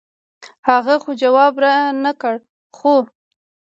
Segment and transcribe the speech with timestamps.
[0.69, 2.35] هغه خو جواب رانۀ کړۀ
[2.77, 2.93] خو